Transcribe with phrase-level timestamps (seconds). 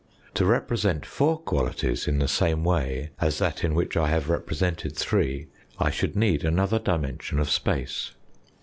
[0.33, 4.97] To represent four qualities in the same way as that in which I have represented
[4.97, 5.45] three,
[5.77, 8.09] I should need another dimension of space.